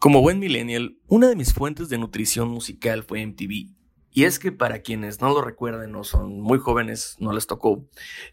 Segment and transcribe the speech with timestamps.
[0.00, 3.74] Como buen millennial, una de mis fuentes de nutrición musical fue MTV.
[4.10, 7.86] Y es que para quienes no lo recuerden o son muy jóvenes, no les tocó,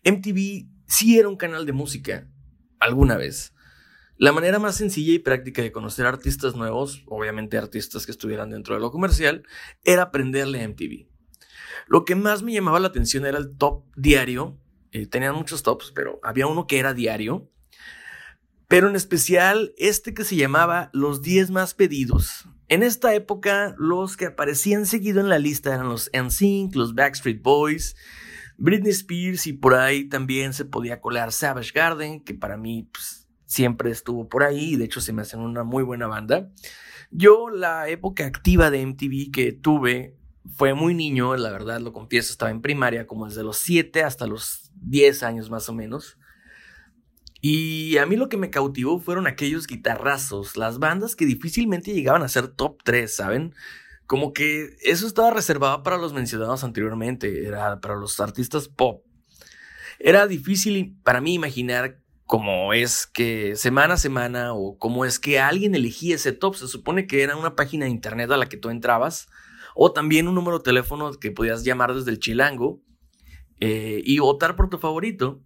[0.06, 2.26] MTV sí era un canal de música,
[2.80, 3.54] alguna vez.
[4.16, 8.76] La manera más sencilla y práctica de conocer artistas nuevos, obviamente artistas que estuvieran dentro
[8.76, 9.44] de lo comercial,
[9.84, 11.10] era aprenderle a MTV.
[11.88, 14.58] Lo que más me llamaba la atención era el top diario.
[14.94, 17.52] Eh, tenían muchos tops, pero había uno que era diario
[18.68, 22.48] pero en especial este que se llamaba Los 10 más pedidos.
[22.68, 27.42] En esta época, los que aparecían seguido en la lista eran los NSYNC, los Backstreet
[27.42, 27.96] Boys,
[28.58, 33.30] Britney Spears y por ahí también se podía colar Savage Garden, que para mí pues,
[33.46, 36.52] siempre estuvo por ahí y de hecho se me hacen una muy buena banda.
[37.10, 40.18] Yo la época activa de MTV que tuve
[40.56, 44.28] fue muy niño, la verdad lo confieso, estaba en primaria como desde los 7 hasta
[44.28, 46.18] los 10 años más o menos.
[47.42, 52.24] Y a mí lo que me cautivó fueron aquellos guitarrazos, las bandas que difícilmente llegaban
[52.24, 53.54] a ser top 3, ¿saben?
[54.08, 59.04] Como que eso estaba reservado para los mencionados anteriormente, era para los artistas pop.
[60.00, 65.40] Era difícil para mí imaginar cómo es que semana a semana o cómo es que
[65.40, 66.56] alguien elegía ese top.
[66.56, 69.28] Se supone que era una página de internet a la que tú entrabas
[69.76, 72.82] o también un número de teléfono que podías llamar desde el chilango
[73.60, 75.42] eh, y votar por tu favorito.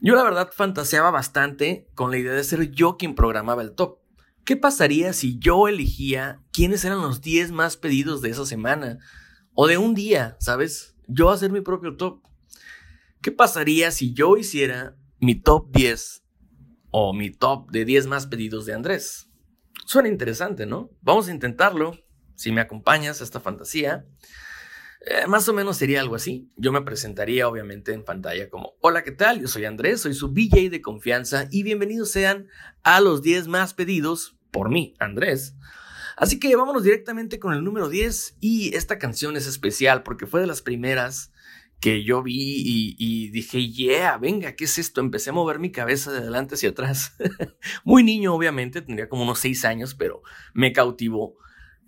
[0.00, 3.98] Yo la verdad fantaseaba bastante con la idea de ser yo quien programaba el top.
[4.44, 8.98] ¿Qué pasaría si yo elegía quiénes eran los 10 más pedidos de esa semana?
[9.54, 10.96] O de un día, ¿sabes?
[11.08, 12.22] Yo hacer mi propio top.
[13.20, 16.24] ¿Qué pasaría si yo hiciera mi top 10
[16.90, 19.30] o mi top de 10 más pedidos de Andrés?
[19.84, 20.90] Suena interesante, ¿no?
[21.00, 21.98] Vamos a intentarlo.
[22.36, 24.06] Si me acompañas a esta fantasía.
[25.00, 26.50] Eh, más o menos sería algo así.
[26.56, 29.40] Yo me presentaría obviamente en pantalla como, hola, ¿qué tal?
[29.40, 32.48] Yo soy Andrés, soy su BJ de confianza y bienvenidos sean
[32.82, 35.54] a los 10 más pedidos por mí, Andrés.
[36.16, 40.40] Así que vámonos directamente con el número 10 y esta canción es especial porque fue
[40.40, 41.32] de las primeras
[41.78, 45.00] que yo vi y, dije, yeah, venga, ¿qué es esto?
[45.00, 47.16] Empecé a mover mi cabeza de adelante hacia atrás.
[47.84, 50.22] Muy niño, obviamente, tendría como unos 6 años, pero
[50.54, 51.36] me cautivó.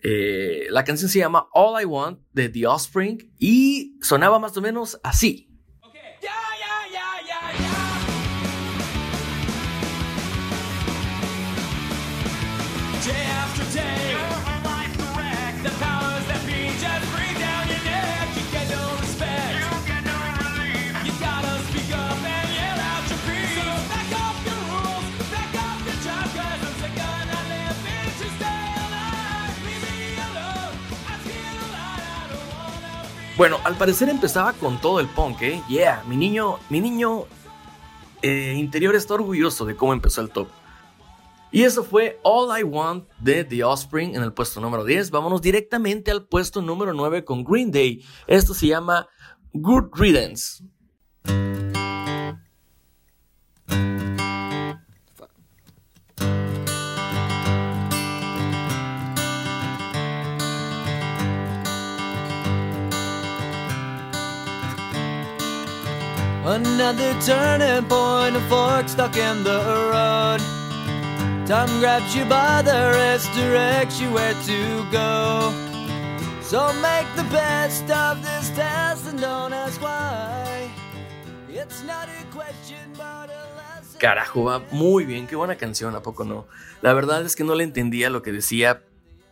[0.02, 4.60] Eh, la canción se llama All I Want de The Offspring y sonaba más o
[4.60, 5.49] menos así.
[33.40, 35.62] Bueno, al parecer empezaba con todo el punk, ¿eh?
[35.66, 37.24] Yeah, mi niño, mi niño
[38.20, 40.48] eh, interior está orgulloso de cómo empezó el top.
[41.50, 45.10] Y eso fue All I Want de The Offspring en el puesto número 10.
[45.10, 48.04] Vámonos directamente al puesto número 9 con Green Day.
[48.26, 49.08] Esto se llama
[49.54, 50.62] Good Riddance.
[66.50, 69.62] Another turning point, a fork stuck in the
[69.92, 70.40] road.
[71.46, 75.52] Time grabs you by the wrist, directs you where to go.
[76.42, 80.68] So make the best of this test and don't ask why.
[81.48, 84.00] It's not a question, but a lesson.
[84.00, 86.48] Carajo, va muy bien, qué buena canción, ¿a poco no?
[86.82, 88.82] La verdad es que no le entendía lo que decía,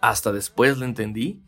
[0.01, 1.43] hasta después lo entendí.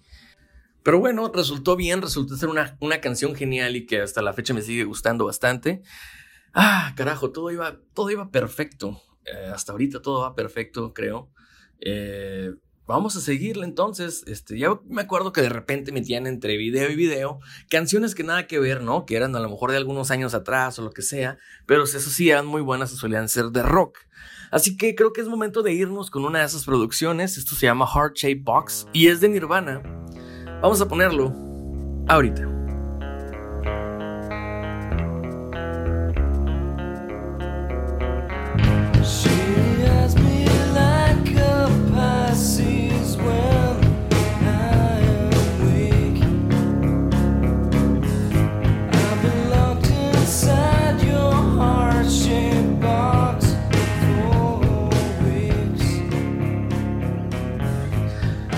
[0.83, 4.55] Pero bueno, resultó bien, resultó ser una, una canción genial y que hasta la fecha
[4.55, 5.83] me sigue gustando bastante.
[6.55, 9.01] Ah, carajo, todo iba, todo iba perfecto.
[9.25, 11.31] Eh, hasta ahorita todo va perfecto, creo.
[11.81, 12.53] Eh,
[12.87, 14.25] vamos a seguirle entonces.
[14.27, 17.39] Este, ya me acuerdo que de repente metían entre video y video
[17.69, 19.07] canciones que nada que ver, ¿no?
[19.07, 22.01] Que eran a lo mejor de algunos años atrás o lo que sea, pero eso
[22.01, 23.99] sí eran muy buenas y solían ser de rock.
[24.51, 27.39] Así que creo que es momento de irnos con una de esas producciones.
[27.39, 30.00] Esto se llama Heart Shape Box y es de Nirvana.
[30.62, 31.33] Vamos a ponerlo
[32.07, 32.42] ahorita.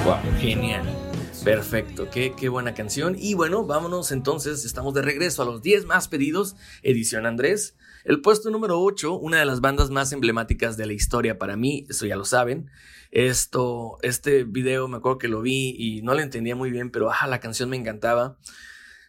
[0.05, 1.01] Wow, genial.
[1.44, 3.17] Perfecto, qué, qué buena canción.
[3.19, 6.55] Y bueno, vámonos entonces, estamos de regreso a los 10 más pedidos,
[6.85, 7.77] edición Andrés.
[8.05, 11.85] El puesto número 8, una de las bandas más emblemáticas de la historia para mí,
[11.89, 12.71] eso ya lo saben.
[13.11, 17.11] Esto, este video me acuerdo que lo vi y no lo entendía muy bien, pero
[17.11, 18.39] ajá, la canción me encantaba.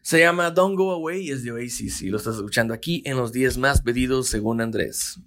[0.01, 3.15] Se llama Don't Go Away y es de Oasis y lo estás escuchando aquí en
[3.15, 5.19] los 10 más pedidos según Andrés.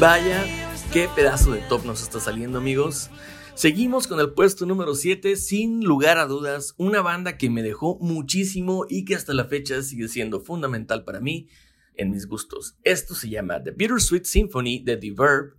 [0.00, 0.46] Vaya,
[0.94, 3.10] qué pedazo de top nos está saliendo, amigos.
[3.54, 7.98] Seguimos con el puesto número 7, sin lugar a dudas, una banda que me dejó
[8.00, 11.48] muchísimo y que hasta la fecha sigue siendo fundamental para mí
[11.96, 12.76] en mis gustos.
[12.82, 15.58] Esto se llama The Bittersweet Symphony de The Verb.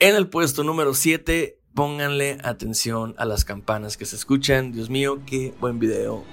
[0.00, 4.70] En el puesto número 7, pónganle atención a las campanas que se escuchan.
[4.70, 6.26] Dios mío, qué buen video.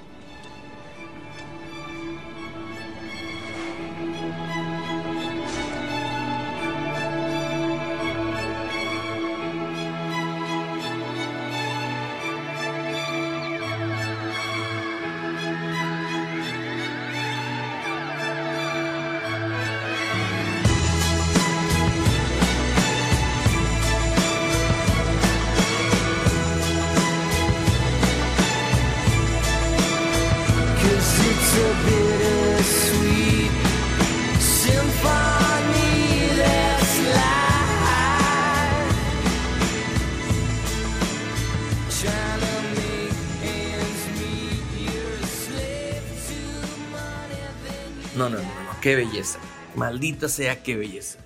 [48.16, 49.40] No, no, no, no, qué belleza.
[49.76, 51.18] Maldita sea, qué belleza.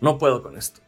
[0.00, 0.80] No puedo con esto.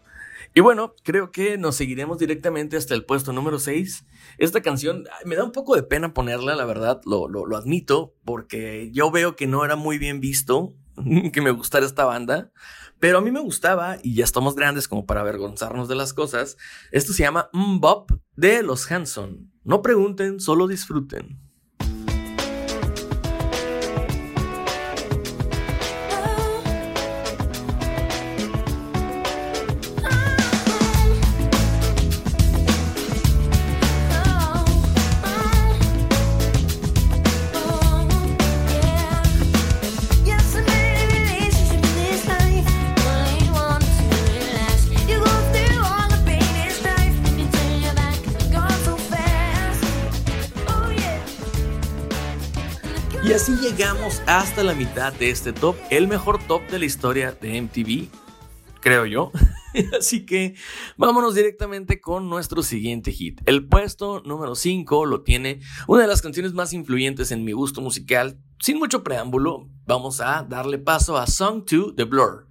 [0.55, 4.07] Y bueno, creo que nos seguiremos directamente hasta el puesto número 6.
[4.39, 8.91] Esta canción me da un poco de pena ponerla, la verdad, lo, lo, admito, porque
[8.93, 10.75] yo veo que no era muy bien visto
[11.33, 12.53] que me gustara esta banda,
[13.01, 16.57] pero a mí me gustaba y ya estamos grandes como para avergonzarnos de las cosas.
[16.93, 19.53] Esto se llama Mbop de los Hanson.
[19.65, 21.48] No pregunten, solo disfruten.
[53.25, 57.32] Y así llegamos hasta la mitad de este top, el mejor top de la historia
[57.32, 58.09] de MTV,
[58.81, 59.32] creo yo.
[59.99, 60.55] Así que
[60.97, 63.41] vámonos directamente con nuestro siguiente hit.
[63.44, 67.81] El puesto número 5 lo tiene una de las canciones más influyentes en mi gusto
[67.81, 68.38] musical.
[68.61, 72.49] Sin mucho preámbulo, vamos a darle paso a Song 2 de Blur.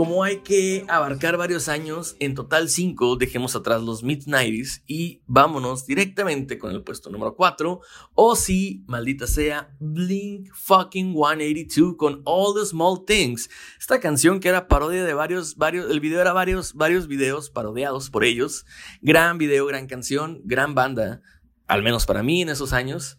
[0.00, 5.84] Como hay que abarcar varios años, en total 5, dejemos atrás los mid-90s y vámonos
[5.84, 7.82] directamente con el puesto número 4.
[8.14, 13.50] O si, maldita sea, Blink fucking 182 con All the Small Things.
[13.78, 18.08] Esta canción que era parodia de varios, varios, el video era varios, varios videos parodiados
[18.08, 18.64] por ellos.
[19.02, 21.20] Gran video, gran canción, gran banda,
[21.66, 23.18] al menos para mí en esos años.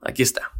[0.00, 0.57] Aquí está.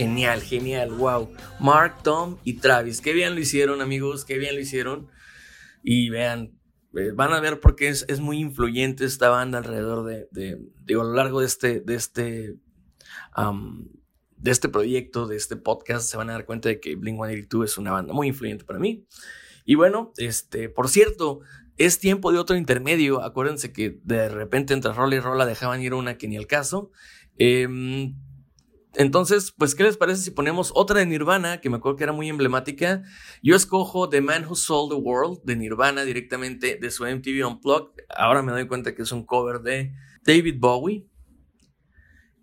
[0.00, 1.30] Genial, genial, wow.
[1.58, 3.02] Mark, Tom y Travis.
[3.02, 5.08] Qué bien lo hicieron, amigos, qué bien lo hicieron.
[5.82, 6.58] Y vean,
[6.96, 11.04] eh, van a ver por qué es, muy influyente esta banda alrededor de, digo, a
[11.04, 12.56] lo largo de este, de este,
[14.38, 17.76] de este proyecto, de este podcast, se van a dar cuenta de que Blink-182 es
[17.76, 19.06] una banda muy influyente para mí.
[19.66, 21.40] Y bueno, este, por cierto,
[21.76, 23.22] es tiempo de otro intermedio.
[23.22, 26.90] Acuérdense que de repente entre rola y rola dejaban ir una que ni el caso.
[27.36, 27.68] Eh,
[28.94, 32.12] entonces, pues, ¿qué les parece si ponemos otra de Nirvana, que me acuerdo que era
[32.12, 33.02] muy emblemática?
[33.42, 38.04] Yo escojo The Man Who Sold the World de Nirvana directamente de su MTV Unplugged.
[38.16, 39.92] Ahora me doy cuenta que es un cover de
[40.24, 41.06] David Bowie.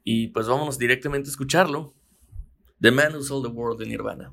[0.03, 1.93] Y pues vámonos directamente a escucharlo.
[2.79, 4.31] The Man Who Sold the World de Nirvana.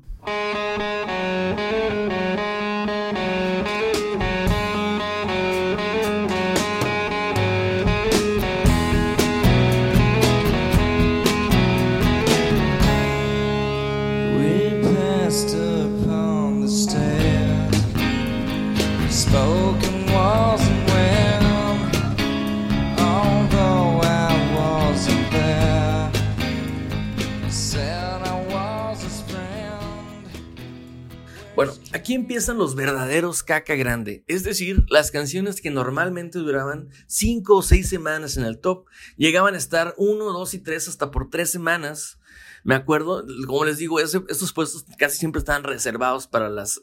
[32.25, 37.87] Empiezan los verdaderos caca grande, es decir, las canciones que normalmente duraban 5 o 6
[37.87, 42.17] semanas en el top, llegaban a estar 1, 2 y 3 hasta por 3 semanas.
[42.63, 46.81] Me acuerdo, como les digo, estos puestos casi siempre estaban reservados para los,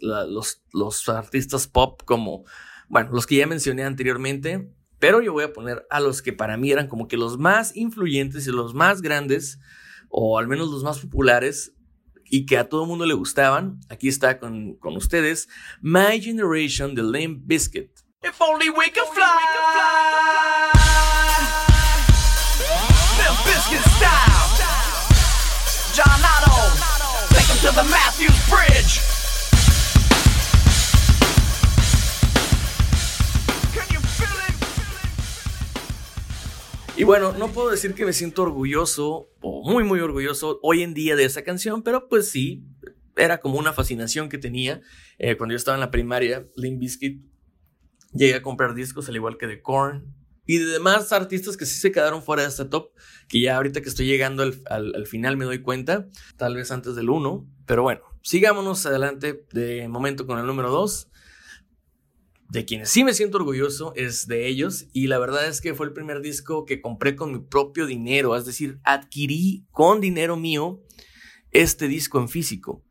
[0.72, 2.44] los artistas pop como,
[2.88, 4.70] bueno, los que ya mencioné anteriormente,
[5.00, 7.75] pero yo voy a poner a los que para mí eran como que los más
[7.75, 9.58] influyentes y los más grandes,
[10.08, 11.72] o al menos los más populares,
[12.32, 13.78] y que a todo mundo le gustaban.
[13.90, 15.48] Aquí está con, con ustedes
[15.82, 17.90] My Generation de Lame Biscuit.
[18.22, 19.28] If only we could fly.
[23.18, 24.48] Limp Biscuit style.
[25.92, 26.56] John Otto.
[27.34, 28.01] Take him to the Matthews
[37.02, 40.94] Y bueno, no puedo decir que me siento orgulloso o muy, muy orgulloso hoy en
[40.94, 42.64] día de esa canción, pero pues sí,
[43.16, 44.82] era como una fascinación que tenía.
[45.18, 47.25] Eh, cuando yo estaba en la primaria, Limp Bizkit,
[48.14, 50.14] llegué a comprar discos al igual que de Korn
[50.47, 52.92] y de demás artistas que sí se quedaron fuera de este top,
[53.28, 56.06] que ya ahorita que estoy llegando al, al final me doy cuenta,
[56.37, 61.09] tal vez antes del 1, pero bueno, sigámonos adelante de momento con el número 2
[62.52, 65.87] de quienes sí me siento orgulloso es de ellos y la verdad es que fue
[65.87, 70.82] el primer disco que compré con mi propio dinero, es decir, adquirí con dinero mío
[71.50, 72.85] este disco en físico.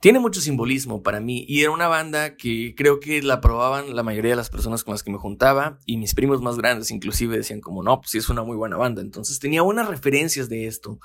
[0.00, 4.02] Tiene mucho simbolismo para mí y era una banda que creo que la probaban la
[4.02, 7.36] mayoría de las personas con las que me juntaba y mis primos más grandes inclusive
[7.36, 10.66] decían como no, pues sí es una muy buena banda, entonces tenía unas referencias de
[10.66, 10.98] esto.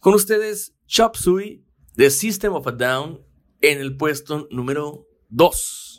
[0.00, 3.22] Con ustedes, Chop Suey de System of a Down
[3.62, 5.91] en el puesto número 2.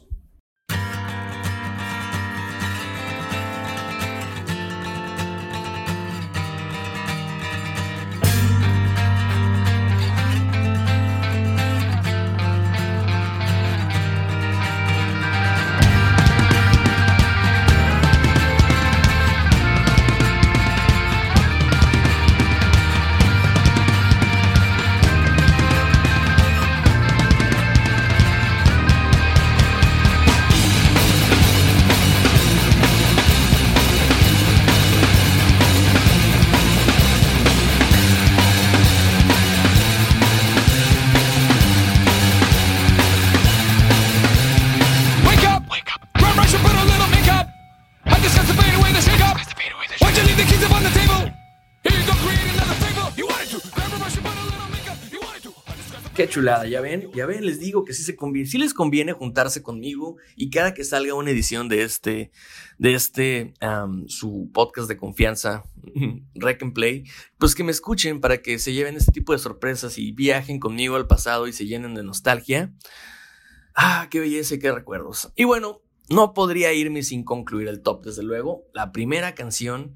[56.34, 60.50] Chulada, ya ven, ya ven, les digo que sí, se les conviene juntarse conmigo y
[60.50, 62.32] cada que salga una edición de este,
[62.80, 63.54] de este,
[64.08, 65.64] su podcast de confianza,
[66.34, 67.04] Rec and Play,
[67.38, 70.96] pues que me escuchen para que se lleven este tipo de sorpresas y viajen conmigo
[70.96, 72.74] al pasado y se llenen de nostalgia.
[73.76, 75.32] Ah, qué belleza y qué recuerdos.
[75.36, 78.64] Y bueno, no podría irme sin concluir el top, desde luego.
[78.74, 79.94] La primera canción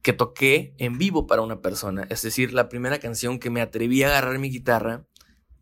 [0.00, 4.02] que toqué en vivo para una persona, es decir, la primera canción que me atreví
[4.02, 5.04] a agarrar mi guitarra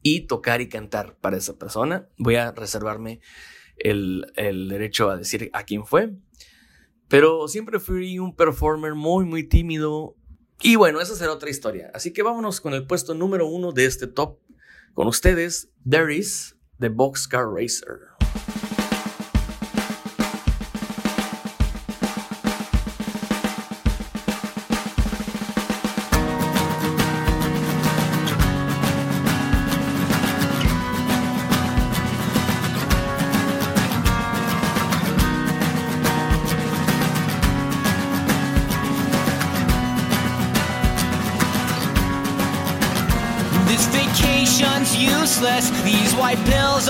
[0.04, 2.06] y tocar y cantar para esa persona.
[2.18, 3.20] Voy a reservarme
[3.78, 6.12] el, derecho a decir a quién fue.
[7.08, 10.14] Pero siempre fui un performer muy, muy tímido.
[10.60, 11.90] Y bueno, esa será otra historia.
[11.94, 14.38] Así que vámonos con el puesto número uno de este top.
[14.92, 18.13] Con ustedes, There Is, The Boxcar Racer.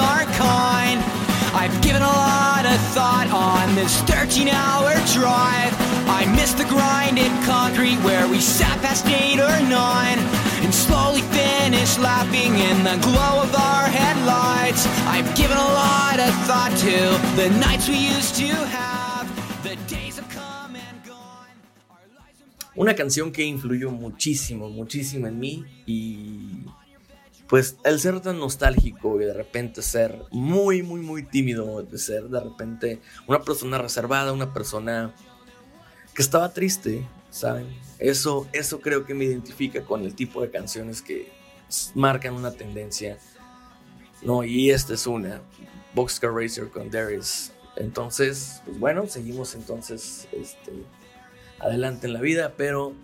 [0.01, 0.99] Kind.
[1.55, 5.71] I've given a lot of thought on this 13 hour drive.
[6.11, 10.19] I miss the grinded concrete where we sat past 8 or 9
[10.65, 14.87] and slowly finished laughing in the glow of our headlights.
[15.07, 16.97] I've given a lot of thought to
[17.39, 19.31] the nights we used to have.
[19.63, 21.55] The days have come and gone.
[21.89, 22.43] Our lives
[22.77, 26.67] Una canción que influyó muchísimo, muchísimo en mí y
[27.55, 32.25] pues el ser tan nostálgico y de repente ser muy, muy, muy tímido, de ser
[32.25, 35.15] de repente una persona reservada, una persona
[36.17, 37.69] que estaba triste, ¿saben?
[38.01, 41.31] Eso, eso creo que me identifica con el tipo de canciones que
[41.95, 43.19] marcan una tendencia.
[44.23, 45.41] No, y esta es una,
[45.95, 47.53] Boxcar Racer con Darius.
[47.77, 50.73] Entonces, pues bueno, seguimos entonces este,
[51.61, 52.95] adelante en la vida, pero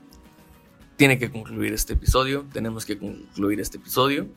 [1.01, 2.45] tiene que concluir este episodio.
[2.53, 4.29] Tenemos que concluir este episodio.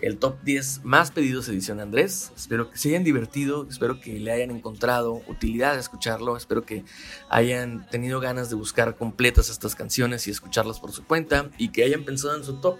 [0.00, 2.32] El top 10 más pedidos edición Andrés.
[2.34, 6.86] Espero que se hayan divertido, espero que le hayan encontrado utilidad a escucharlo, espero que
[7.28, 11.84] hayan tenido ganas de buscar completas estas canciones y escucharlas por su cuenta y que
[11.84, 12.78] hayan pensado en su top.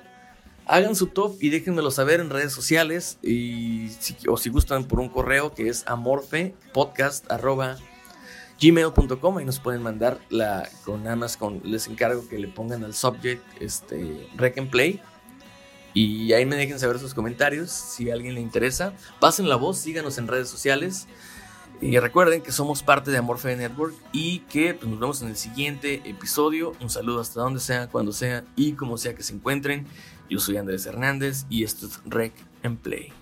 [0.65, 5.01] Hagan su top y déjenmelo saber en redes sociales y si- o si gustan por
[5.01, 5.85] un correo que es
[8.71, 12.85] amorfepodcast.gmail.com Ahí nos pueden mandar la, con nada más con, les encargo que le pongan
[12.85, 15.01] al subject este, Rec and Play
[15.95, 18.95] y ahí me dejen saber sus comentarios si a alguien le interesa.
[19.21, 21.07] Pasen la voz, síganos en redes sociales.
[21.81, 25.37] Y recuerden que somos parte de Amorfe Network y que pues, nos vemos en el
[25.37, 26.73] siguiente episodio.
[26.81, 29.87] Un saludo hasta donde sea, cuando sea y como sea que se encuentren.
[30.31, 33.13] Yo soy Andrés Hernández y esto es Rec and Play.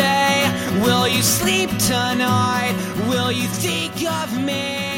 [0.00, 0.80] Say?
[0.84, 2.74] Will you sleep tonight?
[3.08, 4.89] Will you think of me?